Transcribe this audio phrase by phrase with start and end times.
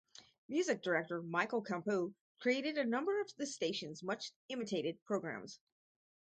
[0.47, 5.59] Music director Michael Compeau created a number of the station's much-imitated programs.